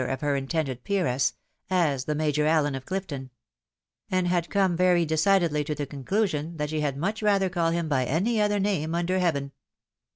[0.01, 1.35] 29 of her intended peeress,
[1.69, 3.29] as the Major Allen of CHfton;
[4.09, 7.87] and had come very decidedly to the conclusion that she had much rather call him
[7.87, 9.51] by any other name under heaven.